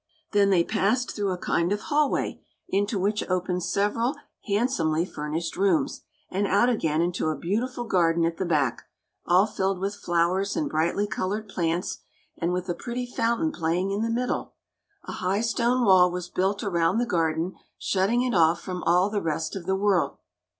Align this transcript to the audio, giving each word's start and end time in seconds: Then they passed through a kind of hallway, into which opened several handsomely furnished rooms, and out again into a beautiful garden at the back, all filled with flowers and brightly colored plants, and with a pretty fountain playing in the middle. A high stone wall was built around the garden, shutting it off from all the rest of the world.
Then 0.31 0.49
they 0.49 0.63
passed 0.63 1.11
through 1.11 1.29
a 1.29 1.37
kind 1.37 1.71
of 1.71 1.79
hallway, 1.81 2.41
into 2.67 2.97
which 2.97 3.21
opened 3.29 3.61
several 3.61 4.15
handsomely 4.47 5.05
furnished 5.05 5.55
rooms, 5.55 6.01
and 6.31 6.47
out 6.47 6.69
again 6.69 7.03
into 7.03 7.27
a 7.29 7.37
beautiful 7.37 7.83
garden 7.83 8.25
at 8.25 8.37
the 8.37 8.45
back, 8.47 8.81
all 9.27 9.45
filled 9.45 9.77
with 9.77 9.93
flowers 9.93 10.55
and 10.55 10.67
brightly 10.71 11.05
colored 11.05 11.47
plants, 11.47 11.99
and 12.35 12.51
with 12.51 12.67
a 12.67 12.73
pretty 12.73 13.05
fountain 13.05 13.51
playing 13.51 13.91
in 13.91 14.01
the 14.01 14.09
middle. 14.09 14.55
A 15.03 15.11
high 15.21 15.41
stone 15.41 15.85
wall 15.85 16.09
was 16.11 16.29
built 16.29 16.63
around 16.63 16.97
the 16.97 17.05
garden, 17.05 17.53
shutting 17.77 18.23
it 18.23 18.33
off 18.33 18.59
from 18.59 18.81
all 18.87 19.11
the 19.11 19.21
rest 19.21 19.55
of 19.55 19.67
the 19.67 19.75
world. 19.75 20.17